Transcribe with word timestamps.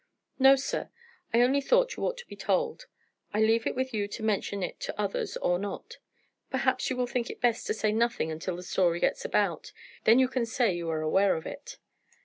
"No, 0.39 0.55
sir; 0.55 0.89
I 1.31 1.41
only 1.41 1.61
thought 1.61 1.95
you 1.95 2.03
ought 2.07 2.17
to 2.17 2.25
be 2.25 2.35
told. 2.35 2.87
I 3.35 3.39
leave 3.39 3.67
it 3.67 3.75
with 3.75 3.93
you 3.93 4.07
to 4.07 4.23
mention 4.23 4.63
it 4.63 4.79
to 4.79 4.99
others 4.99 5.37
or 5.37 5.59
not. 5.59 5.99
Perhaps 6.49 6.89
you 6.89 6.97
will 6.97 7.05
think 7.05 7.29
it 7.29 7.39
best 7.39 7.67
to 7.67 7.73
say 7.75 7.91
nothing 7.91 8.31
until 8.31 8.55
the 8.55 8.63
story 8.63 8.99
gets 8.99 9.25
about. 9.25 9.71
Then 10.05 10.17
you 10.17 10.27
can 10.27 10.47
say 10.47 10.73
you 10.73 10.89
are 10.89 11.01
aware 11.01 11.35
of 11.35 11.45
it." 11.45 11.77